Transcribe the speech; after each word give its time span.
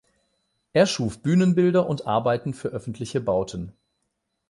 Er 0.73 0.87
schuf 0.87 1.21
Bühnenbilder 1.21 1.87
und 1.87 2.07
Arbeiten 2.07 2.55
für 2.55 2.69
öffentliche 2.69 3.21
Bauten. 3.21 3.71